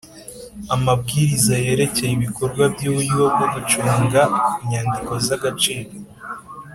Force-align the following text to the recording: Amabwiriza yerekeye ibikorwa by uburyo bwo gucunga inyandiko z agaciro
Amabwiriza 0.75 1.53
yerekeye 1.65 2.11
ibikorwa 2.15 2.63
by 2.73 2.83
uburyo 2.89 3.23
bwo 3.33 3.47
gucunga 3.53 4.21
inyandiko 4.63 5.11
z 5.25 5.27
agaciro 5.37 5.89